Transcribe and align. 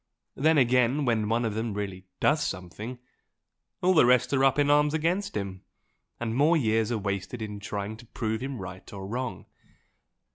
Then 0.33 0.57
again, 0.57 1.05
when 1.05 1.29
one 1.29 1.45
of 1.45 1.53
them 1.53 1.75
really 1.75 2.07
does 2.19 2.43
something, 2.43 2.97
all 3.83 3.93
the 3.93 4.03
rest 4.07 4.33
are 4.33 4.43
up 4.43 4.57
in 4.57 4.71
arms 4.71 4.95
against 4.95 5.37
him, 5.37 5.63
and 6.19 6.33
more 6.35 6.57
years 6.57 6.91
are 6.91 6.97
wasted 6.97 7.39
in 7.39 7.59
trying 7.59 7.97
to 7.97 8.07
prove 8.07 8.41
him 8.41 8.57
right 8.57 8.91
or 8.91 9.05
wrong. 9.05 9.45